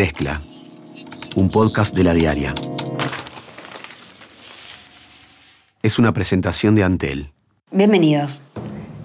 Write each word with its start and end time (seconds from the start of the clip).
Mezcla, 0.00 0.40
un 1.36 1.50
podcast 1.50 1.94
de 1.94 2.04
la 2.04 2.14
diaria. 2.14 2.54
Es 5.82 5.98
una 5.98 6.14
presentación 6.14 6.74
de 6.74 6.84
Antel. 6.84 7.32
Bienvenidos. 7.70 8.40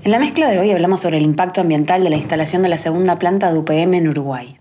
En 0.05 0.11
la 0.11 0.19
mezcla 0.19 0.49
de 0.49 0.57
hoy 0.57 0.71
hablamos 0.71 1.01
sobre 1.01 1.17
el 1.17 1.23
impacto 1.23 1.59
ambiental 1.59 2.01
de 2.01 2.11
la 2.11 2.15
instalación 2.15 2.61
de 2.61 2.69
la 2.69 2.77
segunda 2.77 3.19
planta 3.19 3.51
de 3.51 3.59
UPM 3.59 3.93
en 3.93 4.07
Uruguay. 4.07 4.57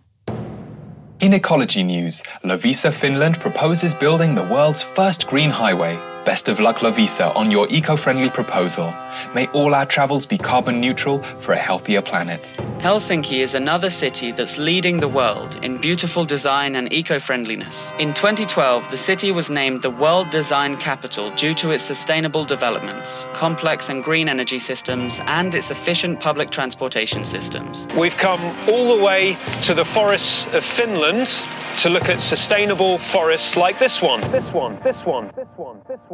In 1.20 1.34
ecology 1.34 1.84
news, 1.84 2.24
Lovisa 2.42 2.90
Finland 2.90 3.38
proposes 3.38 3.96
building 3.96 4.34
the 4.34 4.42
world's 4.52 4.82
first 4.82 5.30
green 5.30 5.52
highway. 5.52 5.96
Best 6.24 6.48
of 6.48 6.58
luck, 6.58 6.78
Lovisa, 6.78 7.36
on 7.36 7.50
your 7.50 7.68
eco 7.68 7.96
friendly 7.96 8.30
proposal. 8.30 8.94
May 9.34 9.46
all 9.48 9.74
our 9.74 9.84
travels 9.84 10.24
be 10.24 10.38
carbon 10.38 10.80
neutral 10.80 11.22
for 11.38 11.52
a 11.52 11.58
healthier 11.58 12.00
planet. 12.00 12.54
Helsinki 12.78 13.40
is 13.40 13.54
another 13.54 13.90
city 13.90 14.32
that's 14.32 14.56
leading 14.56 14.98
the 14.98 15.08
world 15.08 15.56
in 15.62 15.78
beautiful 15.78 16.24
design 16.24 16.76
and 16.76 16.90
eco 16.92 17.18
friendliness. 17.18 17.92
In 17.98 18.14
2012, 18.14 18.90
the 18.90 18.96
city 18.96 19.32
was 19.32 19.50
named 19.50 19.82
the 19.82 19.90
World 19.90 20.30
Design 20.30 20.78
Capital 20.78 21.30
due 21.34 21.52
to 21.54 21.72
its 21.72 21.82
sustainable 21.82 22.44
developments, 22.44 23.26
complex 23.34 23.90
and 23.90 24.02
green 24.02 24.28
energy 24.28 24.58
systems, 24.58 25.20
and 25.26 25.54
its 25.54 25.70
efficient 25.70 26.20
public 26.20 26.48
transportation 26.50 27.24
systems. 27.24 27.86
We've 27.98 28.16
come 28.16 28.40
all 28.68 28.96
the 28.96 29.02
way 29.02 29.36
to 29.62 29.74
the 29.74 29.84
forests 29.84 30.46
of 30.52 30.64
Finland 30.64 31.28
to 31.78 31.88
look 31.88 32.08
at 32.08 32.20
sustainable 32.20 32.98
forests 32.98 33.56
like 33.56 33.78
this 33.78 34.00
one. 34.00 34.20
This 34.30 34.44
one, 34.52 34.78
this 34.84 34.96
one, 35.04 35.32
this 35.34 35.48
one, 35.56 35.80
this 35.88 35.98
one, 36.08 36.13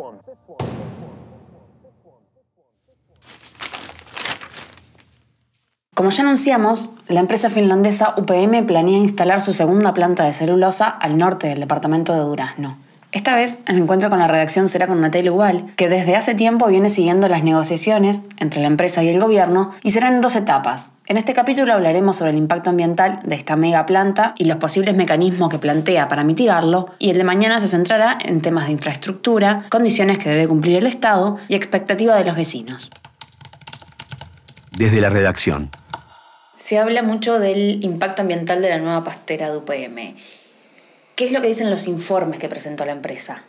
Como 5.94 6.08
ya 6.08 6.22
anunciamos, 6.22 6.88
la 7.08 7.20
empresa 7.20 7.50
finlandesa 7.50 8.14
UPM 8.16 8.64
planea 8.64 8.96
instalar 8.96 9.42
su 9.42 9.52
segunda 9.52 9.92
planta 9.92 10.24
de 10.24 10.32
celulosa 10.32 10.88
al 10.88 11.18
norte 11.18 11.48
del 11.48 11.60
departamento 11.60 12.14
de 12.14 12.20
Durazno. 12.20 12.78
Esta 13.12 13.34
vez, 13.34 13.58
el 13.66 13.76
encuentro 13.76 14.08
con 14.08 14.20
la 14.20 14.28
redacción 14.28 14.68
será 14.68 14.86
con 14.86 15.00
Natalia 15.00 15.32
Ubal, 15.32 15.74
que 15.74 15.88
desde 15.88 16.14
hace 16.14 16.36
tiempo 16.36 16.68
viene 16.68 16.88
siguiendo 16.88 17.28
las 17.28 17.42
negociaciones 17.42 18.20
entre 18.38 18.60
la 18.60 18.68
empresa 18.68 19.02
y 19.02 19.08
el 19.08 19.18
gobierno 19.18 19.72
y 19.82 19.90
serán 19.90 20.14
en 20.14 20.20
dos 20.20 20.36
etapas. 20.36 20.92
En 21.06 21.16
este 21.16 21.34
capítulo 21.34 21.72
hablaremos 21.72 22.14
sobre 22.14 22.30
el 22.30 22.36
impacto 22.36 22.70
ambiental 22.70 23.18
de 23.24 23.34
esta 23.34 23.56
mega 23.56 23.84
planta 23.84 24.34
y 24.38 24.44
los 24.44 24.58
posibles 24.58 24.94
mecanismos 24.94 25.50
que 25.50 25.58
plantea 25.58 26.08
para 26.08 26.22
mitigarlo, 26.22 26.94
y 27.00 27.10
el 27.10 27.16
de 27.16 27.24
mañana 27.24 27.60
se 27.60 27.66
centrará 27.66 28.16
en 28.24 28.42
temas 28.42 28.66
de 28.66 28.72
infraestructura, 28.72 29.64
condiciones 29.70 30.20
que 30.20 30.28
debe 30.28 30.46
cumplir 30.46 30.76
el 30.76 30.86
Estado 30.86 31.38
y 31.48 31.56
expectativa 31.56 32.14
de 32.14 32.24
los 32.24 32.36
vecinos. 32.36 32.90
Desde 34.70 35.00
la 35.00 35.10
redacción. 35.10 35.70
Se 36.56 36.78
habla 36.78 37.02
mucho 37.02 37.40
del 37.40 37.82
impacto 37.82 38.22
ambiental 38.22 38.62
de 38.62 38.68
la 38.68 38.78
nueva 38.78 39.02
pastera 39.02 39.50
de 39.50 39.56
UPM. 39.56 40.14
¿Qué 41.20 41.26
es 41.26 41.32
lo 41.32 41.42
que 41.42 41.48
dicen 41.48 41.68
los 41.68 41.86
informes 41.86 42.40
que 42.40 42.48
presentó 42.48 42.86
la 42.86 42.92
empresa? 42.92 43.42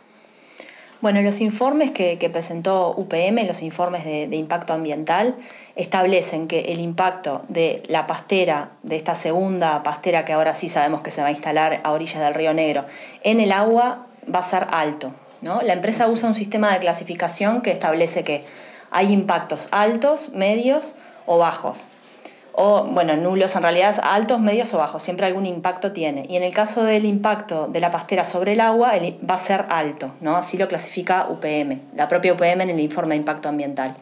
Bueno, 1.00 1.22
los 1.22 1.40
informes 1.40 1.90
que, 1.90 2.18
presentó 2.30 2.92
UPM, 2.94 3.46
los 3.46 3.62
informes 3.62 4.04
de, 4.04 4.28
de, 4.28 4.36
impacto 4.36 4.74
ambiental, 4.74 5.36
establecen 5.74 6.48
que 6.48 6.72
el 6.72 6.80
impacto 6.80 7.46
de 7.48 7.82
la 7.88 8.06
pastera, 8.06 8.72
de 8.82 8.96
esta 8.96 9.14
segunda 9.14 9.82
pastera 9.82 10.26
que 10.26 10.34
ahora 10.34 10.54
sí 10.54 10.68
sabemos 10.68 11.00
que 11.00 11.10
se 11.10 11.22
va 11.22 11.28
a 11.28 11.30
instalar 11.30 11.80
a 11.82 11.92
orillas 11.92 12.22
del 12.22 12.34
río 12.34 12.52
Negro, 12.52 12.84
en 13.24 13.40
el 13.40 13.52
agua 13.52 14.04
va 14.28 14.40
a 14.40 14.42
ser 14.42 14.66
alto. 14.70 15.14
¿no? 15.40 15.62
La 15.62 15.72
empresa 15.72 16.08
usa 16.08 16.28
un 16.28 16.34
sistema 16.34 16.74
de 16.74 16.78
clasificación 16.80 17.62
que 17.62 17.70
establece 17.70 18.22
que 18.22 18.44
hay 18.90 19.14
impactos 19.14 19.68
altos, 19.70 20.28
medios 20.34 20.94
o 21.24 21.38
bajos 21.38 21.86
o 22.54 22.84
bueno, 22.84 23.16
nulos 23.16 23.56
en 23.56 23.62
realidad, 23.62 23.98
altos, 24.02 24.40
medios 24.40 24.72
o 24.74 24.78
bajos, 24.78 25.02
siempre 25.02 25.26
algún 25.26 25.46
impacto 25.46 25.92
tiene. 25.92 26.26
Y 26.28 26.36
en 26.36 26.42
el 26.42 26.52
caso 26.52 26.84
del 26.84 27.04
impacto 27.04 27.68
de 27.68 27.80
la 27.80 27.90
pastera 27.90 28.24
sobre 28.24 28.52
el 28.52 28.60
agua, 28.60 28.92
va 29.28 29.34
a 29.34 29.38
ser 29.38 29.64
alto, 29.70 30.12
¿no? 30.20 30.36
Así 30.36 30.58
lo 30.58 30.68
clasifica 30.68 31.28
UPM, 31.28 31.80
la 31.96 32.08
propia 32.08 32.32
UPM 32.32 32.62
en 32.62 32.70
el 32.70 32.80
informe 32.80 33.14
de 33.14 33.20
impacto 33.20 33.48
ambiental. 33.48 33.96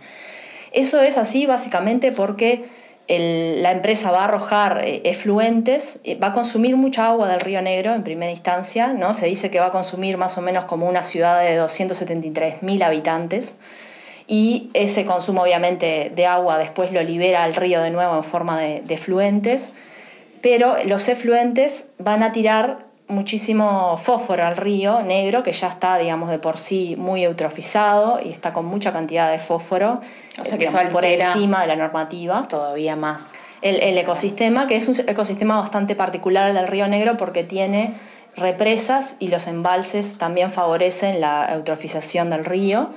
Eso 0.72 1.00
es 1.00 1.18
así 1.18 1.46
básicamente 1.46 2.12
porque 2.12 2.64
la 3.08 3.72
empresa 3.72 4.12
va 4.12 4.20
a 4.20 4.24
arrojar 4.26 4.82
eh, 4.84 5.02
efluentes, 5.04 5.98
eh, 6.04 6.14
va 6.14 6.28
a 6.28 6.32
consumir 6.32 6.76
mucha 6.76 7.08
agua 7.08 7.28
del 7.28 7.40
río 7.40 7.60
Negro 7.60 7.92
en 7.92 8.04
primera 8.04 8.30
instancia, 8.30 8.92
¿no? 8.92 9.14
Se 9.14 9.26
dice 9.26 9.50
que 9.50 9.58
va 9.58 9.66
a 9.66 9.70
consumir 9.72 10.16
más 10.16 10.38
o 10.38 10.42
menos 10.42 10.64
como 10.66 10.88
una 10.88 11.02
ciudad 11.02 11.40
de 11.40 11.60
273.000 11.60 12.84
habitantes 12.84 13.54
y 14.30 14.70
ese 14.74 15.04
consumo 15.04 15.42
obviamente 15.42 16.12
de 16.14 16.24
agua 16.24 16.56
después 16.56 16.92
lo 16.92 17.02
libera 17.02 17.42
al 17.42 17.56
río 17.56 17.82
de 17.82 17.90
nuevo 17.90 18.16
en 18.16 18.22
forma 18.22 18.60
de, 18.60 18.80
de 18.80 18.94
efluentes, 18.94 19.72
pero 20.40 20.76
los 20.84 21.08
efluentes 21.08 21.86
van 21.98 22.22
a 22.22 22.30
tirar 22.30 22.86
muchísimo 23.08 23.96
fósforo 23.96 24.46
al 24.46 24.56
río 24.56 25.02
negro, 25.02 25.42
que 25.42 25.52
ya 25.52 25.66
está, 25.66 25.98
digamos, 25.98 26.30
de 26.30 26.38
por 26.38 26.58
sí 26.58 26.94
muy 26.96 27.24
eutrofizado 27.24 28.20
y 28.24 28.30
está 28.30 28.52
con 28.52 28.66
mucha 28.66 28.92
cantidad 28.92 29.32
de 29.32 29.40
fósforo, 29.40 30.00
o 30.40 30.44
sea 30.44 30.58
que 30.58 30.68
digamos, 30.68 30.92
por 30.92 31.04
encima 31.04 31.62
de 31.62 31.66
la 31.66 31.74
normativa. 31.74 32.46
Todavía 32.46 32.94
más. 32.94 33.32
El, 33.62 33.82
el, 33.82 33.98
ecosistema, 33.98 34.68
que 34.68 34.76
es 34.76 34.86
un 34.86 34.94
ecosistema 35.08 35.58
bastante 35.58 35.96
particular 35.96 36.52
del 36.54 36.68
río 36.68 36.86
negro 36.86 37.16
porque 37.16 37.42
tiene 37.42 37.94
represas 38.36 39.16
y 39.18 39.26
los 39.26 39.48
embalses 39.48 40.18
también 40.18 40.52
favorecen 40.52 41.20
la 41.20 41.52
eutrofización 41.52 42.30
del 42.30 42.44
río 42.44 42.90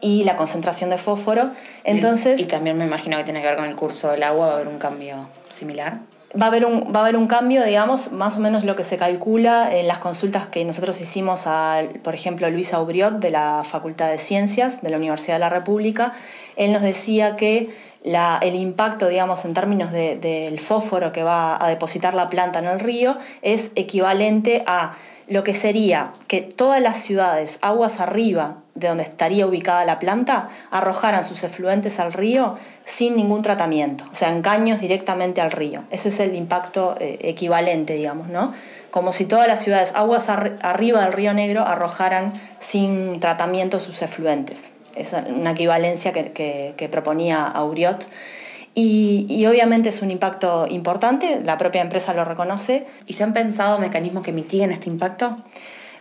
y 0.00 0.24
la 0.24 0.36
concentración 0.36 0.90
de 0.90 0.98
fósforo. 0.98 1.50
Entonces, 1.84 2.40
y, 2.40 2.44
también 2.44 2.76
me 2.76 2.84
imagino 2.84 3.16
que 3.16 3.24
tiene 3.24 3.40
que 3.40 3.46
ver 3.46 3.56
con 3.56 3.66
el 3.66 3.76
curso 3.76 4.10
del 4.10 4.22
agua, 4.22 4.46
va 4.46 4.52
a 4.52 4.56
haber 4.56 4.68
un 4.68 4.78
cambio 4.78 5.28
similar. 5.50 6.00
Va 6.38 6.46
a, 6.46 6.48
haber 6.48 6.66
un, 6.66 6.92
va 6.94 7.00
a 7.00 7.02
haber 7.04 7.16
un 7.16 7.28
cambio, 7.28 7.64
digamos, 7.64 8.12
más 8.12 8.36
o 8.36 8.40
menos 8.40 8.64
lo 8.64 8.76
que 8.76 8.84
se 8.84 8.98
calcula 8.98 9.74
en 9.74 9.88
las 9.88 9.98
consultas 9.98 10.48
que 10.48 10.64
nosotros 10.64 11.00
hicimos 11.00 11.44
a, 11.46 11.82
por 12.02 12.14
ejemplo, 12.14 12.50
Luis 12.50 12.74
Aubriot 12.74 13.20
de 13.20 13.30
la 13.30 13.62
Facultad 13.64 14.10
de 14.10 14.18
Ciencias 14.18 14.82
de 14.82 14.90
la 14.90 14.98
Universidad 14.98 15.36
de 15.36 15.40
la 15.40 15.48
República. 15.48 16.12
Él 16.56 16.72
nos 16.72 16.82
decía 16.82 17.36
que 17.36 17.70
la, 18.02 18.38
el 18.42 18.54
impacto, 18.54 19.08
digamos, 19.08 19.44
en 19.44 19.54
términos 19.54 19.92
del 19.92 20.20
de, 20.20 20.58
fósforo 20.58 21.10
que 21.10 21.22
va 21.22 21.64
a 21.64 21.68
depositar 21.68 22.12
la 22.12 22.28
planta 22.28 22.58
en 22.58 22.66
el 22.66 22.80
río 22.80 23.16
es 23.40 23.72
equivalente 23.74 24.62
a 24.66 24.94
lo 25.28 25.42
que 25.44 25.54
sería 25.54 26.12
que 26.28 26.40
todas 26.40 26.80
las 26.80 26.98
ciudades, 26.98 27.58
aguas 27.60 28.00
arriba 28.00 28.58
de 28.74 28.88
donde 28.88 29.02
estaría 29.02 29.46
ubicada 29.46 29.84
la 29.84 29.98
planta, 29.98 30.48
arrojaran 30.70 31.24
sus 31.24 31.42
efluentes 31.42 31.98
al 31.98 32.12
río 32.12 32.56
sin 32.84 33.16
ningún 33.16 33.42
tratamiento, 33.42 34.04
o 34.12 34.14
sea, 34.14 34.28
en 34.28 34.42
caños 34.42 34.80
directamente 34.80 35.40
al 35.40 35.50
río. 35.50 35.82
Ese 35.90 36.10
es 36.10 36.20
el 36.20 36.34
impacto 36.34 36.96
eh, 37.00 37.18
equivalente, 37.22 37.94
digamos, 37.94 38.28
¿no? 38.28 38.52
Como 38.90 39.12
si 39.12 39.24
todas 39.24 39.48
las 39.48 39.62
ciudades, 39.62 39.92
aguas 39.94 40.28
ar 40.28 40.58
arriba 40.62 41.02
del 41.02 41.12
río 41.12 41.34
Negro, 41.34 41.62
arrojaran 41.62 42.40
sin 42.58 43.18
tratamiento 43.18 43.80
sus 43.80 44.02
efluentes. 44.02 44.74
Es 44.94 45.12
una 45.12 45.50
equivalencia 45.50 46.12
que, 46.12 46.32
que, 46.32 46.74
que 46.76 46.88
proponía 46.88 47.44
Auriot. 47.44 48.06
Y, 48.78 49.24
y, 49.30 49.46
obviamente 49.46 49.88
es 49.88 50.02
un 50.02 50.10
impacto 50.10 50.66
importante, 50.68 51.40
la 51.42 51.56
propia 51.56 51.80
empresa 51.80 52.12
lo 52.12 52.26
reconoce. 52.26 52.86
¿Y 53.06 53.14
se 53.14 53.24
han 53.24 53.32
pensado 53.32 53.78
mecanismos 53.78 54.22
que 54.22 54.32
mitiguen 54.32 54.70
este 54.70 54.90
impacto? 54.90 55.34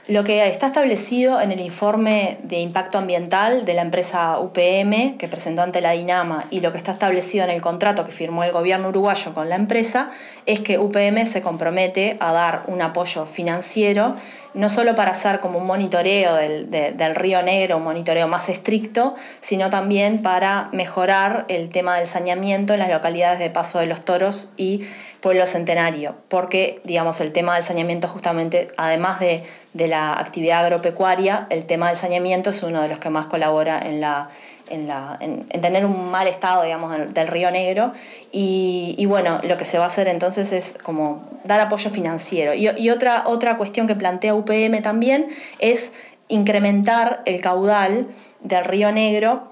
Lo 0.08 0.24
que 0.24 0.48
está 0.48 0.68
establecido 0.68 1.42
en 1.42 1.52
el 1.52 1.60
informe 1.60 2.38
de 2.44 2.60
impacto 2.60 3.00
ambiental 3.00 3.66
de 3.66 3.74
la 3.74 3.82
empresa 3.82 4.40
UPM 4.40 5.18
que 5.18 5.28
presentó 5.28 5.64
ante 5.64 5.82
la 5.82 5.94
DINAMA 5.94 6.46
y 6.52 6.60
lo 6.60 6.72
que 6.72 6.78
está 6.78 6.92
establecido 6.92 7.44
en 7.44 7.50
el 7.50 7.60
contrato 7.60 8.06
que 8.06 8.12
firmó 8.12 8.44
el 8.44 8.52
gobierno 8.52 8.90
uruguayo 8.90 9.34
con 9.34 9.50
la 9.50 9.56
empresa 9.56 10.12
es 10.46 10.60
que 10.60 10.78
UPM 10.78 11.26
se 11.26 11.42
compromete 11.42 12.18
a 12.20 12.34
dar 12.34 12.66
un 12.68 12.84
apoyo 12.84 13.26
financiero 13.26 14.16
no 14.54 14.70
solo 14.70 14.96
para 14.96 15.12
hacer 15.12 15.40
como 15.40 15.58
un 15.60 15.66
monitoreo 15.66 16.36
del, 16.36 16.72
de, 16.72 16.94
del, 16.94 17.16
río 17.16 17.42
Negro, 17.42 17.78
un 17.78 17.84
monitoreo 17.84 18.28
más 18.28 18.48
estricto, 18.48 19.16
sino 19.42 19.70
también 19.70 20.22
para 20.22 20.70
mejorar 20.72 21.46
el 21.50 21.70
tema 21.70 21.98
del 21.98 22.08
saneamiento 22.08 22.74
en 22.74 22.80
las 22.80 22.90
localidades 22.90 23.40
de 23.40 23.50
Paso 23.50 23.80
de 23.80 23.88
los 23.88 24.06
Toros 24.06 24.52
y 24.56 24.86
Pueblo 25.20 25.46
Centenario, 25.46 26.16
porque 26.30 26.80
digamos 26.86 27.20
el 27.20 27.34
tema 27.34 27.56
del 27.56 27.66
saneamiento 27.66 28.08
justamente, 28.08 28.70
además 28.78 29.20
de, 29.20 29.44
de 29.76 29.90
la 29.90 30.14
actividad 30.14 30.64
agropecuaria, 30.64 31.48
el 31.50 31.66
tema 31.66 31.90
del 31.90 31.98
saneamiento 31.98 32.52
es 32.52 32.64
uno 32.64 32.82
de 32.82 32.88
los 32.88 32.98
que 32.98 33.10
más 33.10 33.28
colabora 33.28 33.78
en 33.80 34.00
la 34.00 34.30
en, 34.68 34.88
la, 34.88 35.18
en, 35.20 35.46
en, 35.52 35.62
tener 35.62 35.86
un 35.86 36.10
mal 36.10 36.28
estado, 36.28 36.64
digamos, 36.64 37.14
del, 37.14 37.28
río 37.28 37.52
Negro. 37.52 37.94
Y, 38.32 38.96
y, 38.98 39.06
bueno, 39.06 39.40
lo 39.44 39.58
que 39.58 39.66
se 39.66 39.78
va 39.78 39.84
a 39.84 39.88
hacer 39.88 40.08
entonces 40.08 40.52
es 40.54 40.76
como 40.82 41.24
dar 41.44 41.60
apoyo 41.60 41.92
financiero. 41.92 42.54
Y, 42.56 42.90
otra, 42.90 43.26
otra 43.28 43.58
cuestión 43.58 43.86
que 43.86 43.94
plantea 43.94 44.34
UPM 44.34 44.82
también 44.82 45.28
es 45.60 45.94
incrementar 46.30 47.22
el 47.26 47.42
caudal 47.42 48.08
del 48.42 48.66
río 48.66 48.92
Negro 48.92 49.52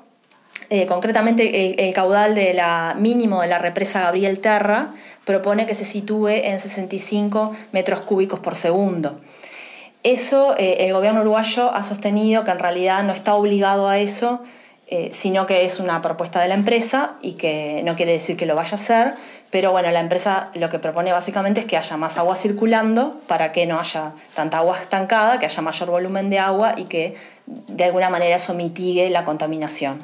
eh, 0.69 0.87
concretamente 0.87 1.65
el, 1.65 1.79
el, 1.79 1.93
caudal 1.93 2.33
de 2.33 2.53
la 2.53 2.95
mínimo 2.97 3.41
de 3.41 3.47
la 3.47 3.59
represa 3.59 4.01
Gabriel 4.01 4.39
Terra 4.39 4.93
propone 5.25 5.65
que 5.65 5.73
se 5.73 5.85
sitúe 5.85 6.29
en 6.29 6.57
65 6.57 7.51
metros 7.73 8.01
cúbicos 8.01 8.39
por 8.39 8.55
segundo. 8.55 9.19
Eso 10.03 10.55
eh, 10.57 10.85
el 10.85 10.93
gobierno 10.93 11.21
uruguayo 11.21 11.73
ha 11.73 11.81
sostenido 11.81 12.43
que 12.43 12.51
en 12.51 12.59
realidad 12.59 13.03
no 13.03 13.13
está 13.13 13.35
obligado 13.35 13.87
a 13.87 13.99
eso, 13.99 14.41
eh, 14.87 15.09
sino 15.13 15.45
que 15.45 15.63
es 15.63 15.79
una 15.79 16.01
propuesta 16.01 16.41
de 16.41 16.49
la 16.49 16.55
empresa 16.55 17.13
y 17.21 17.33
que 17.33 17.81
no 17.85 17.95
quiere 17.95 18.11
decir 18.11 18.35
que 18.35 18.45
lo 18.45 18.53
vaya 18.53 18.73
a 18.73 18.75
hacer, 18.75 19.13
pero 19.49 19.71
bueno, 19.71 19.89
la 19.91 20.01
empresa 20.01 20.49
lo 20.55 20.69
que 20.69 20.77
propone 20.77 21.11
básicamente 21.13 21.61
es 21.61 21.65
que 21.65 21.77
haya 21.77 21.95
más 21.95 22.17
agua 22.17 22.35
circulando 22.35 23.21
para 23.27 23.51
que 23.53 23.65
no 23.65 23.79
haya 23.79 24.13
tanta 24.35 24.57
agua 24.57 24.77
estancada, 24.77 25.39
que 25.39 25.45
haya 25.45 25.61
mayor 25.61 25.89
volumen 25.89 26.29
de 26.29 26.39
agua 26.39 26.75
y 26.75 26.83
que 26.83 27.15
de 27.45 27.83
alguna 27.85 28.09
manera 28.09 28.35
eso 28.35 28.53
mitigue 28.53 29.09
la 29.09 29.23
contaminación. 29.23 29.99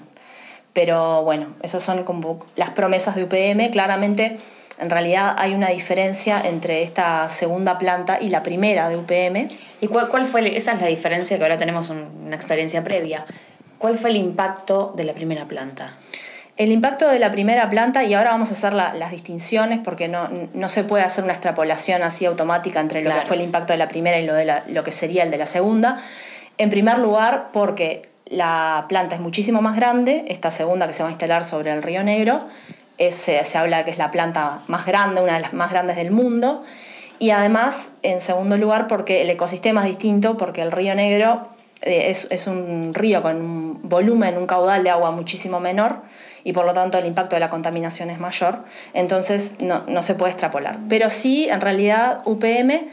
Pero 0.72 1.24
bueno, 1.24 1.48
esas 1.62 1.84
son 1.84 2.04
como 2.04 2.46
las 2.56 2.69
promesas 2.69 3.16
de 3.16 3.24
UPM. 3.24 3.72
Claramente, 3.72 4.38
en 4.80 4.90
realidad 4.90 5.36
hay 5.38 5.54
una 5.54 5.70
diferencia 5.70 6.42
entre 6.42 6.84
esta 6.84 7.30
segunda 7.30 7.78
planta 7.78 8.20
y 8.22 8.30
la 8.30 8.44
primera 8.44 8.90
de 8.90 8.98
UPM. 8.98 9.50
¿Y 9.81 9.88
cuál, 9.88 10.08
cuál 10.08 10.26
fue? 10.26 10.56
Esa 10.56 10.74
es 10.74 10.81
la 10.81 10.88
diferencia 10.88 11.38
que 11.38 11.44
ahora 11.44 11.58
tenemos 11.58 11.90
una 11.90 12.36
experiencia 12.36 12.84
previa. 12.84 13.26
¿Cuál 13.78 13.98
fue 13.98 14.10
el 14.12 14.18
impacto 14.18 14.94
de 14.96 15.04
la 15.04 15.14
primera 15.14 15.46
planta? 15.46 15.94
El 16.58 16.72
impacto 16.72 17.08
de 17.08 17.20
la 17.20 17.31
primera 17.31 17.70
planta, 17.70 18.04
y 18.04 18.14
ahora 18.14 18.31
vamos 18.31 18.50
a 18.50 18.52
hacer 18.52 18.74
las 18.74 19.12
distinciones 19.12 19.80
porque 19.81 20.10
no, 20.10 20.30
no, 20.54 20.68
se 20.68 20.84
puede 20.84 21.06
hacer 21.06 21.24
una 21.24 21.32
extrapolación 21.32 22.04
así 22.04 22.25
automática 22.25 22.82
entre 22.82 23.02
lo 23.02 23.14
que 23.14 23.22
fue 23.22 23.38
el 23.38 23.44
impacto 23.44 23.72
de 23.72 23.80
la 23.80 23.88
primera 23.88 24.20
y 24.20 24.25
lo, 24.25 24.34
de 24.34 24.62
lo 24.68 24.84
que 24.84 24.92
sería 24.92 25.24
el 25.24 25.32
de 25.32 25.38
la 25.38 25.46
segunda. 25.46 26.04
En 26.58 26.70
primer 26.70 27.00
lugar, 27.00 27.52
porque 27.54 28.10
la 28.25 28.86
planta 28.90 29.16
es 29.16 29.22
muchísimo 29.22 29.62
más 29.62 29.78
grande, 29.78 30.25
esta 30.28 30.52
segunda 30.52 30.86
que 30.88 30.94
se 30.94 31.02
va 31.02 31.08
a 31.08 31.12
instalar 31.14 31.46
sobre 31.46 31.72
el 31.72 31.82
Río 31.82 32.04
Negro, 32.04 32.50
es, 33.00 33.16
se, 33.16 33.57
habla 33.57 33.84
que 33.86 33.92
es 33.92 33.98
la 33.98 34.12
planta 34.12 34.60
más 34.68 34.86
grande, 34.86 35.22
una 35.22 35.36
de 35.36 35.40
las 35.40 35.54
más 35.54 35.72
grandes 35.72 35.96
del 35.96 36.12
mundo, 36.12 36.63
y 37.18 37.31
además, 37.31 37.90
en 38.04 38.22
segundo 38.22 38.57
lugar, 38.57 38.88
porque 38.88 39.24
el 39.24 39.30
ecosistema 39.30 39.81
es 39.81 39.88
distinto, 39.88 40.38
porque 40.38 40.62
el 40.62 40.72
Río 40.72 40.94
Negro 40.96 41.50
eh, 41.81 42.10
es, 42.10 42.28
es, 42.30 42.48
un 42.48 42.94
río 42.94 43.22
con 43.22 43.38
un 43.38 43.90
volumen, 43.90 44.38
un 44.38 44.46
caudal 44.46 44.84
de 44.84 44.90
agua 44.90 45.12
muchísimo 45.12 45.60
menor 45.60 46.01
y 46.44 46.54
por 46.54 46.66
lo 46.66 46.74
tanto 46.74 46.98
el 46.98 47.06
impacto 47.06 47.36
de 47.36 47.42
la 47.42 47.50
contaminación 47.50 48.10
es 48.10 48.19
mayor, 48.19 48.63
entonces 48.94 49.54
no, 49.60 49.84
no 49.88 50.04
se 50.04 50.16
puede 50.16 50.31
extrapolar. 50.31 50.80
Pero 50.88 51.10
sí, 51.10 51.50
en 51.50 51.62
realidad, 51.62 52.22
UPM 52.25 52.90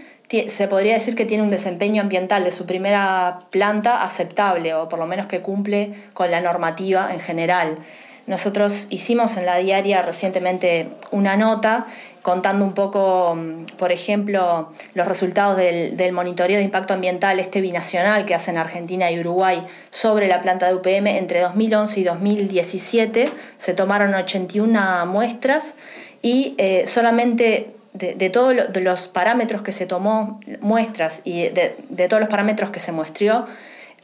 se 0.49 0.69
podría 0.69 0.95
decir 0.95 1.15
que 1.15 1.25
tiene 1.25 1.45
un 1.45 1.51
desempeño 1.51 2.03
ambiental 2.03 2.43
de 2.43 2.51
su 2.51 2.67
primera 2.67 3.39
planta 3.51 4.03
aceptable 4.03 4.75
o 4.75 4.89
por 4.89 4.99
lo 4.99 5.07
menos 5.07 5.27
que 5.27 5.41
cumple 5.41 5.93
con 6.15 6.31
la 6.31 6.41
normativa 6.41 7.13
en 7.13 7.21
general. 7.21 7.79
Nosotros 8.27 8.89
hicimos 8.91 9.37
en 9.37 9.47
la 9.47 9.57
diaria 9.59 10.03
recientemente 10.03 10.89
una 11.13 11.37
nota 11.37 11.87
contando 12.23 12.65
un 12.65 12.73
poco, 12.73 13.37
mm, 13.37 13.77
por 13.77 13.93
ejemplo, 13.93 14.73
los 14.95 15.07
resultados 15.07 15.57
del, 15.57 16.13
monitoreo 16.13 16.59
de 16.59 16.65
impacto 16.65 16.93
ambiental 16.93 17.39
este 17.39 17.61
binacional 17.61 18.27
que 18.27 18.35
hacen 18.35 18.59
Argentina 18.59 19.11
y 19.13 19.21
Uruguay 19.21 19.63
sobre 19.91 20.27
la 20.27 20.41
planta 20.41 20.67
de 20.67 20.75
UPM 20.75 21.19
entre 21.19 21.41
2011 21.41 22.01
y 22.01 22.05
2017. 22.05 23.31
Se 23.59 23.75
tomaron 23.75 24.13
81 24.13 25.07
muestras 25.07 25.75
y 26.21 26.57
eh, 26.59 26.85
solamente 26.87 27.77
de, 27.93 28.31
todos 28.31 28.55
los 28.75 29.09
parámetros 29.09 29.63
que 29.63 29.71
se 29.71 29.87
tomó, 29.87 30.41
muestras 30.61 31.23
y 31.23 31.49
de, 31.49 31.77
de 31.89 32.09
todos 32.09 32.21
los 32.21 32.29
parámetros 32.29 32.71
que 32.71 32.81
se 32.81 32.91
muestrió, 32.91 33.47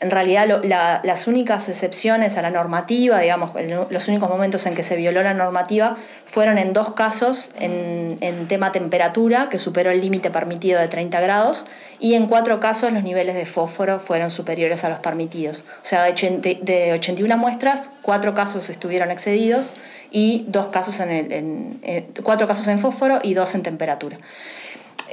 en 0.03 0.11
realidad 0.11 0.63
las 1.05 1.27
únicas 1.29 1.69
excepciones 1.69 2.37
a 2.37 2.43
la 2.43 2.51
normativa, 2.51 3.21
digamos, 3.21 3.53
los 3.89 4.09
únicos 4.09 4.29
momentos 4.29 4.67
en 4.67 4.75
que 4.75 4.83
se 4.83 4.97
violó 4.97 5.23
la 5.23 5.33
normativa 5.33 5.97
fueron 6.27 6.59
en 6.59 6.73
dos 6.73 6.93
casos 6.93 7.51
en, 7.59 8.49
tema 8.49 8.73
temperatura, 8.73 9.49
que 9.49 9.59
superó 9.59 9.91
el 9.91 10.01
límite 10.01 10.31
permitido 10.31 10.81
de 10.81 10.89
30 10.89 11.21
grados, 11.21 11.67
y 12.01 12.15
en 12.15 12.27
cuatro 12.27 12.59
casos 12.59 12.93
los 12.93 13.05
niveles 13.05 13.37
de 13.37 13.47
fósforo 13.47 14.01
fueron 14.01 14.31
superiores 14.31 14.83
a 14.83 14.89
los 14.89 14.99
permitidos. 14.99 15.65
O 15.83 15.87
sea, 15.87 16.03
de, 16.03 16.59
de 16.61 16.93
81 16.93 17.37
muestras, 17.39 17.93
cuatro 18.03 18.35
casos 18.35 18.69
estuvieron 18.71 19.13
excedidos 19.13 19.73
y 20.11 20.45
dos 20.49 20.67
casos 20.67 21.01
en, 21.01 21.11
el, 21.11 21.79
eh, 21.83 22.07
cuatro 22.23 22.47
casos 22.47 22.67
en 22.69 22.79
fósforo 22.79 23.21
y 23.23 23.35
dos 23.35 23.55
en 23.55 23.63
temperatura. 23.63 24.19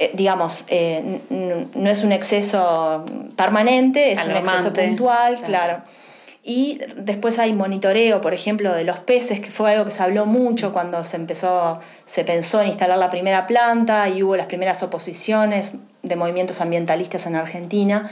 Eh, 0.02 0.12
digamos, 0.14 0.64
eh, 0.68 1.20
no 1.28 1.90
es 1.90 2.04
un 2.04 2.12
exceso 2.12 3.04
permanente, 3.36 4.12
es 4.12 4.24
un 4.24 4.30
exceso 4.30 4.72
puntual, 4.72 5.42
claro. 5.42 5.82
Y 6.42 6.80
después 6.96 7.38
hay 7.38 7.52
monitoreo, 7.52 8.22
por 8.22 8.32
ejemplo, 8.32 8.72
de 8.72 8.84
los 8.84 8.98
peces, 9.00 9.40
que 9.40 9.50
fue 9.50 9.72
algo 9.72 9.84
que 9.84 9.90
se 9.90 10.02
habló 10.02 10.24
mucho 10.24 10.72
cuando 10.72 11.04
se 11.04 11.16
empezó, 11.16 11.80
se 12.06 12.24
pensó 12.24 12.62
en 12.62 12.68
instalar 12.68 12.96
la 12.96 13.10
primera 13.10 13.46
planta 13.46 14.08
y 14.08 14.22
hubo 14.22 14.36
las 14.36 14.46
primeras 14.46 14.82
oposiciones 14.82 15.74
de 16.02 16.16
movimientos 16.16 16.62
ambientalistas 16.62 17.26
en 17.26 17.36
Argentina. 17.36 18.10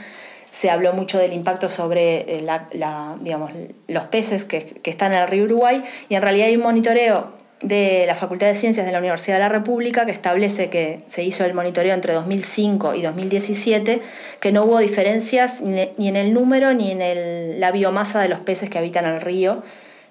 Se 0.50 0.68
habló 0.68 0.92
mucho 0.92 1.18
del 1.18 1.32
impacto 1.32 1.70
sobre 1.70 2.36
eh, 2.36 2.42
la, 2.42 3.16
digamos, 3.22 3.50
los 3.86 4.04
peces 4.04 4.44
que, 4.44 4.62
que 4.62 4.90
están 4.90 5.14
en 5.14 5.20
el 5.20 5.28
río 5.28 5.44
Uruguay 5.44 5.82
y 6.10 6.16
en 6.16 6.20
realidad 6.20 6.48
hay 6.48 6.56
un 6.56 6.64
monitoreo 6.64 7.37
de 7.60 8.04
la 8.06 8.14
Facultad 8.14 8.46
de 8.46 8.54
Ciencias 8.54 8.86
de 8.86 8.92
la 8.92 8.98
Universidad 8.98 9.36
de 9.36 9.40
la 9.40 9.48
República 9.48 10.06
que 10.06 10.12
establece 10.12 10.70
que 10.70 11.02
se 11.06 11.24
hizo 11.24 11.44
el 11.44 11.54
monitoreo 11.54 11.94
entre 11.94 12.14
2005 12.14 12.94
y 12.94 13.02
2017, 13.02 14.00
que 14.40 14.52
no 14.52 14.64
hubo 14.64 14.78
diferencias 14.78 15.60
ni 15.60 16.08
en 16.08 16.16
el 16.16 16.32
número 16.32 16.72
ni 16.74 16.92
en 16.92 17.02
el, 17.02 17.60
la 17.60 17.72
biomasa 17.72 18.20
de 18.20 18.28
los 18.28 18.40
peces 18.40 18.70
que 18.70 18.78
habitan 18.78 19.06
el 19.06 19.20
río. 19.20 19.62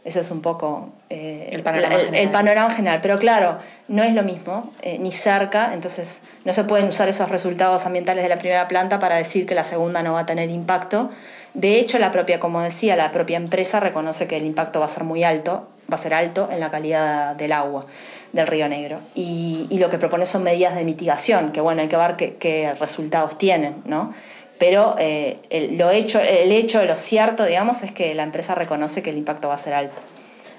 Ese 0.08 0.22
es 0.22 0.32
un 0.32 0.42
poco 0.42 0.88
eh, 1.10 1.50
el, 1.52 1.64
panorama 1.64 1.96
el, 1.96 2.16
el, 2.16 2.32
panorama 2.32 2.70
general. 2.70 3.00
Pero 3.02 3.20
claro, 3.20 3.58
no 3.90 4.04
es 4.04 4.14
lo 4.14 4.24
mismo, 4.24 4.72
eh, 4.82 4.98
ni 5.00 5.12
cerca, 5.12 5.74
entonces 5.74 6.22
no 6.46 6.54
se 6.54 6.64
pueden 6.64 6.88
usar 6.88 7.10
esos 7.10 7.28
resultados 7.28 7.86
ambientales 7.86 8.24
de 8.24 8.30
la 8.30 8.40
primera 8.40 8.70
planta 8.70 9.00
para 9.00 9.18
decir 9.18 9.46
que 9.46 9.54
la 9.54 9.66
segunda 9.66 10.04
no 10.04 10.14
va 10.14 10.22
a 10.22 10.26
tener 10.26 10.50
impacto. 10.50 11.10
De 11.54 11.78
hecho, 11.78 12.00
la 12.00 12.14
propia, 12.14 12.40
como 12.40 12.62
decía, 12.62 12.96
la 12.96 13.12
propia 13.12 13.36
empresa 13.36 13.82
reconoce 13.82 14.28
que 14.28 14.38
el 14.38 14.46
impacto 14.46 14.80
va 14.80 14.86
a 14.86 14.90
ser 14.90 15.04
muy 15.04 15.26
alto 15.26 15.68
va 15.92 15.96
a 15.96 16.02
ser 16.02 16.14
alto 16.14 16.50
en 16.52 16.60
la 16.60 16.70
calidad 16.70 17.36
del 17.36 17.54
agua 17.54 17.86
del 18.34 18.46
Río 18.46 18.68
Negro. 18.68 19.00
Y, 19.16 19.68
y 19.70 19.80
lo 19.80 19.90
que 19.90 19.98
propone 19.98 20.26
son 20.26 20.44
medidas 20.44 20.76
de 20.76 20.84
mitigación, 20.84 21.52
que 21.52 21.62
bueno, 21.62 21.82
hay 21.82 21.88
que 21.88 21.98
ver 21.98 22.16
qué, 22.18 22.36
qué 22.36 22.74
resultados 22.74 23.38
tienen, 23.38 23.82
¿no? 23.86 24.14
Pero 24.60 24.96
eh, 24.98 25.38
el, 25.50 25.78
lo 25.78 25.92
hecho, 25.92 26.20
el 26.20 26.52
hecho, 26.52 26.84
lo 26.86 26.96
cierto, 26.96 27.46
digamos, 27.46 27.84
es 27.84 27.92
que 27.92 28.14
la 28.16 28.24
empresa 28.24 28.56
reconoce 28.56 29.02
que 29.02 29.12
el 29.12 29.18
impacto 29.18 29.48
va 29.48 29.56
a 29.56 29.60
ser 29.60 29.74
alto. 29.74 30.02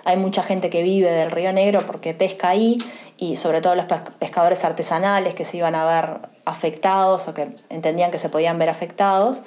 Hay 0.04 0.16
mucha 0.16 0.42
gente 0.42 0.70
que 0.70 0.82
vive 0.82 1.10
del 1.10 1.30
Río 1.30 1.52
Negro 1.52 1.82
porque 1.86 2.14
pesca 2.14 2.48
ahí 2.48 2.78
y 3.18 3.36
sobre 3.36 3.60
todo 3.60 3.74
los 3.74 3.86
pescadores 4.18 4.64
artesanales 4.64 5.34
que 5.34 5.44
se 5.44 5.58
iban 5.58 5.74
a 5.74 5.84
ver 5.84 6.28
afectados 6.44 7.28
o 7.28 7.34
que 7.34 7.48
entendían 7.68 8.10
que 8.10 8.18
se 8.18 8.28
podían 8.28 8.58
ver 8.58 8.70
afectados. 8.70 9.42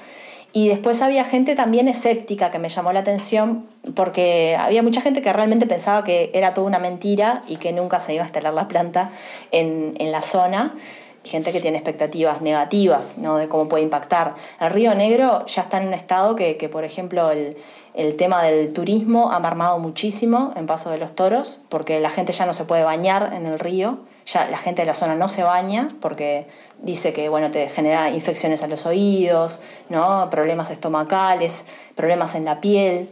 Y 0.53 0.67
después 0.67 1.01
había 1.01 1.23
gente 1.23 1.55
también 1.55 1.87
escéptica 1.87 2.51
que 2.51 2.59
me 2.59 2.67
llamó 2.67 2.91
la 2.91 2.99
atención 2.99 3.65
porque 3.95 4.57
había 4.59 4.83
mucha 4.83 5.01
gente 5.01 5.21
que 5.21 5.31
realmente 5.31 5.65
pensaba 5.65 6.03
que 6.03 6.29
era 6.33 6.53
toda 6.53 6.67
una 6.67 6.77
mentira 6.77 7.41
y 7.47 7.55
que 7.55 7.71
nunca 7.71 8.01
se 8.01 8.13
iba 8.13 8.23
a 8.23 8.27
instalar 8.27 8.53
la 8.53 8.67
planta 8.67 9.11
en, 9.51 9.95
en 9.97 10.11
la 10.11 10.21
zona. 10.21 10.75
Gente 11.23 11.51
que 11.51 11.61
tiene 11.61 11.77
expectativas 11.77 12.41
negativas 12.41 13.17
¿no? 13.17 13.37
de 13.37 13.47
cómo 13.47 13.67
puede 13.67 13.83
impactar. 13.83 14.35
El 14.59 14.71
Río 14.71 14.95
Negro 14.95 15.45
ya 15.45 15.61
está 15.63 15.77
en 15.77 15.87
un 15.87 15.93
estado 15.93 16.35
que, 16.35 16.57
que 16.57 16.67
por 16.67 16.83
ejemplo, 16.83 17.31
el, 17.31 17.57
el 17.93 18.15
tema 18.15 18.41
del 18.43 18.73
turismo 18.73 19.31
ha 19.31 19.39
marmado 19.39 19.77
muchísimo 19.79 20.53
en 20.55 20.65
Paso 20.65 20.89
de 20.89 20.97
los 20.97 21.13
Toros, 21.13 21.61
porque 21.69 21.99
la 21.99 22.09
gente 22.09 22.31
ya 22.31 22.45
no 22.45 22.53
se 22.53 22.65
puede 22.65 22.83
bañar 22.83 23.33
en 23.33 23.45
el 23.45 23.59
río 23.59 23.99
ya 24.25 24.45
la 24.45 24.57
gente 24.57 24.81
de 24.83 24.85
la 24.85 24.93
zona 24.93 25.15
no 25.15 25.29
se 25.29 25.43
baña 25.43 25.87
porque 25.99 26.47
dice 26.79 27.13
que 27.13 27.29
bueno, 27.29 27.51
te 27.51 27.69
genera 27.69 28.09
infecciones 28.09 28.63
a 28.63 28.67
los 28.67 28.85
oídos, 28.85 29.59
¿no? 29.89 30.29
problemas 30.29 30.71
estomacales, 30.71 31.65
problemas 31.95 32.35
en 32.35 32.45
la 32.45 32.61
piel, 32.61 33.09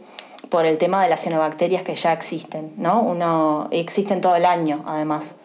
por 0.48 0.64
el 0.66 0.78
tema 0.78 1.02
de 1.02 1.08
las 1.08 1.20
cianobacterias 1.20 1.82
que 1.82 1.94
ya 1.94 2.12
existen, 2.12 2.72
¿no? 2.76 3.00
Uno, 3.00 3.68
existen 3.70 4.20
todo 4.20 4.36
el 4.36 4.46
año 4.46 4.82
además. 4.86 5.36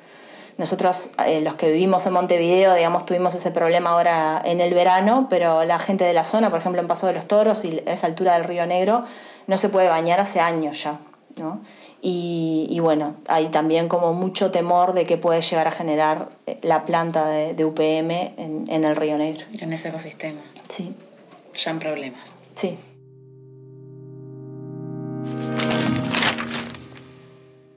Nosotros, 0.57 1.09
eh, 1.25 1.41
los 1.41 1.55
que 1.55 1.69
vivimos 1.69 2.05
en 2.07 2.13
Montevideo, 2.13 2.75
digamos, 2.75 3.05
tuvimos 3.05 3.35
ese 3.35 3.51
problema 3.51 3.89
ahora 3.89 4.41
en 4.45 4.61
el 4.61 4.73
verano, 4.73 5.27
pero 5.29 5.65
la 5.65 5.79
gente 5.79 6.05
de 6.05 6.13
la 6.13 6.23
zona, 6.23 6.49
por 6.49 6.59
ejemplo, 6.59 6.81
en 6.81 6.87
Paso 6.87 7.07
de 7.07 7.13
los 7.13 7.27
Toros 7.27 7.65
y 7.65 7.83
a 7.85 7.91
esa 7.91 8.07
altura 8.07 8.33
del 8.33 8.45
Río 8.45 8.65
Negro, 8.65 9.03
no 9.47 9.57
se 9.57 9.67
puede 9.67 9.89
bañar 9.89 10.21
hace 10.21 10.39
años 10.39 10.81
ya, 10.81 10.99
¿no? 11.35 11.61
Y, 12.01 12.67
y, 12.69 12.79
bueno, 12.79 13.15
hay 13.27 13.47
también 13.47 13.89
como 13.89 14.13
mucho 14.13 14.51
temor 14.51 14.93
de 14.93 15.05
que 15.05 15.17
puede 15.17 15.41
llegar 15.41 15.67
a 15.67 15.71
generar 15.71 16.29
eh, 16.45 16.59
la 16.61 16.85
planta 16.85 17.27
de, 17.27 17.53
de 17.53 17.65
UPM 17.65 18.11
en, 18.37 18.65
en, 18.67 18.83
el 18.85 18.95
Río 18.95 19.17
Negro. 19.17 19.43
En 19.59 19.73
ese 19.73 19.89
ecosistema. 19.89 20.39
Sí. 20.69 20.93
Ya 21.55 21.71
en 21.71 21.79
problemas. 21.79 22.35
Sí. 22.53 22.77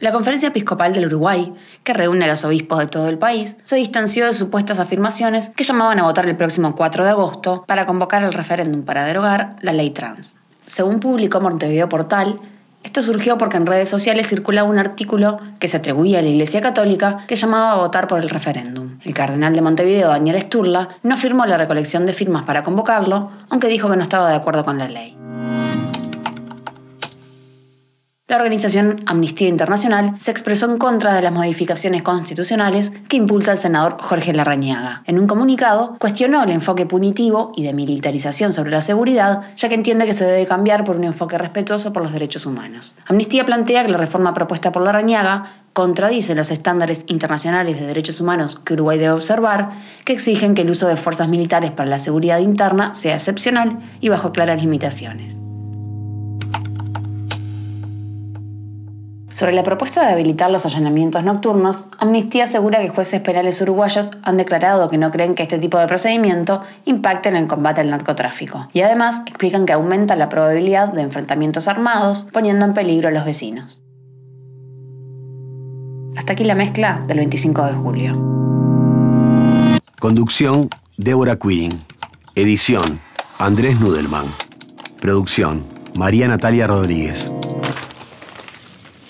La 0.01 0.13
Conferencia 0.13 0.51
Episcopal 0.51 0.93
del 0.93 1.07
Uruguay, 1.07 1.53
que 1.83 1.93
reúne 1.93 2.25
a 2.25 2.29
los 2.29 2.45
obispos 2.45 2.79
de 2.79 2.87
todo 2.87 3.09
el 3.09 3.19
país, 3.19 3.57
se 3.65 3.75
distanció 3.75 4.27
de 4.27 4.35
supuestas 4.35 4.79
afirmaciones 4.79 5.51
que 5.57 5.65
llamaban 5.65 5.99
a 5.99 6.05
votar 6.05 6.27
el 6.27 6.37
próximo 6.37 6.77
4 6.77 7.03
de 7.05 7.11
agosto 7.11 7.65
para 7.67 7.85
convocar 7.85 8.23
el 8.23 8.33
referéndum 8.33 8.85
para 8.85 9.05
derogar 9.05 9.57
la 9.61 9.73
ley 9.73 9.91
trans. 9.91 10.37
Según 10.67 11.01
publicó 11.01 11.41
Montevideo 11.41 11.89
Portal, 11.89 12.39
esto 12.85 13.03
surgió 13.03 13.39
porque 13.39 13.57
en 13.57 13.67
redes 13.67 13.89
sociales 13.89 14.29
circulaba 14.29 14.69
un 14.69 14.79
artículo 14.79 15.41
que 15.59 15.67
se 15.67 15.79
atribuía 15.79 16.21
a 16.21 16.23
la 16.23 16.29
Iglesia 16.29 16.61
Católica 16.61 17.25
que 17.27 17.35
llamaba 17.35 17.73
a 17.73 17.77
votar 17.79 18.07
por 18.07 18.21
el 18.21 18.31
referéndum. 18.31 19.01
El 19.05 19.15
cardenal 19.15 19.53
de 19.53 19.63
Montevideo, 19.63 20.11
Daniel 20.11 20.37
Esturla, 20.37 20.89
no 21.03 21.17
firmó 21.17 21.45
la 21.45 21.57
recolección 21.57 22.07
de 22.07 22.13
firmas 22.13 22.47
para 22.47 22.63
convocarlo, 22.63 23.33
aunque 23.49 23.67
dijo 23.67 23.91
que 23.91 23.97
no 23.97 24.05
estaba 24.05 24.31
de 24.31 24.37
acuerdo 24.37 24.65
con 24.65 24.79
la 24.79 24.89
ley. 24.89 25.19
La 28.29 28.37
organización 28.37 29.01
Amnistía 29.07 29.49
Internacional 29.49 30.13
se 30.19 30.31
expresó 30.31 30.71
en 30.71 30.77
contra 30.77 31.15
de 31.15 31.23
las 31.23 31.33
modificaciones 31.33 32.03
constitucionales 32.03 32.93
que 33.09 33.17
impulsa 33.17 33.53
el 33.53 33.59
senador 33.59 33.97
Jorge 34.03 34.35
Larrañaga. 34.35 35.03
En 35.07 35.19
un 35.19 35.27
comunicado, 35.27 35.97
cuestionó 35.99 36.43
el 36.43 36.51
enfoque 36.51 36.85
punitivo 36.85 37.53
y 37.57 37.65
de 37.65 37.73
militarización 37.73 38.53
sobre 38.53 38.71
la 38.71 38.83
seguridad, 38.83 39.45
ya 39.57 39.71
que 39.71 39.75
entiende 39.77 40.05
que 40.05 40.13
se 40.13 40.27
debe 40.27 40.45
cambiar 40.45 40.85
por 40.85 40.97
un 40.97 41.05
enfoque 41.05 41.39
respetuoso 41.39 41.95
por 41.95 42.03
los 42.03 42.13
derechos 42.13 42.45
humanos. 42.45 42.95
Amnistía 43.07 43.47
plantea 43.47 43.87
que 43.87 43.93
la 43.93 43.97
reforma 43.97 44.35
propuesta 44.35 44.73
por 44.73 44.83
Larrañaga 44.83 45.45
contradice 45.73 46.35
los 46.35 46.51
estándares 46.51 47.05
internacionales 47.07 47.81
de 47.81 47.87
derechos 47.87 48.21
humanos 48.21 48.61
que 48.63 48.75
Uruguay 48.75 48.99
debe 48.99 49.13
observar, 49.13 49.71
que 50.05 50.13
exigen 50.13 50.55
que 50.55 50.63
el 50.63 50.71
uso 50.71 50.87
de 50.87 50.97
fuerzas 50.97 51.29
militares 51.29 51.71
para 51.71 51.89
la 51.89 51.99
seguridad 51.99 52.41
interna 52.41 52.95
sea 52.95 53.15
excepcional 53.15 53.79
y 54.01 54.11
bajo 54.11 54.33
claras 54.33 54.61
limitaciones. 54.61 55.38
Sobre 59.39 59.53
la 59.53 59.63
propuesta 59.63 60.05
de 60.05 60.13
habilitar 60.13 60.51
los 60.51 60.67
allanamientos 60.67 61.23
nocturnos, 61.23 61.87
Amnistía 62.01 62.43
asegura 62.43 62.81
que 62.81 62.89
jueces 62.89 63.21
penales 63.21 63.61
uruguayos 63.61 64.11
han 64.25 64.37
declarado 64.37 64.89
que 64.89 64.99
no 64.99 65.13
creen 65.13 65.37
que 65.37 65.45
este 65.45 65.61
tipo 65.61 65.79
de 65.79 65.87
procedimiento 65.87 66.63
impacte 66.87 67.29
en 67.29 67.37
el 67.37 67.47
combate 67.47 67.81
al 67.81 67.89
narcotráfico. 67.89 68.67
Y 68.73 68.81
además 68.81 69.23
explican 69.27 69.65
que 69.65 69.73
aumenta 69.73 70.17
la 70.17 70.29
probabilidad 70.29 70.93
de 70.93 71.03
enfrentamientos 71.03 71.69
armados, 71.69 72.27
poniendo 72.33 72.65
en 72.65 72.75
peligro 72.75 73.07
a 73.07 73.13
los 73.13 73.25
vecinos. 73.25 73.81
Hasta 76.17 76.33
aquí 76.33 76.43
la 76.43 76.57
mezcla 76.57 77.05
del 77.07 77.19
25 77.19 77.65
de 77.65 77.73
julio. 77.75 78.17
Conducción, 80.01 80.69
Débora 80.97 81.37
Quirin. 81.37 81.79
Edición, 82.35 82.99
Andrés 83.39 83.79
Nudelman. 83.79 84.27
Producción, 85.01 85.63
María 85.95 86.27
Natalia 86.27 86.67
Rodríguez. 86.67 87.33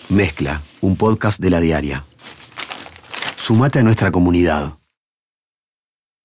Mezcla, 0.09 0.63
un 0.81 0.97
podcast 0.97 1.39
de 1.39 1.51
la 1.51 1.61
diaria. 1.61 2.05
Sumate 3.37 3.81
a 3.81 3.83
nuestra 3.83 4.11
comunidad. 4.11 4.78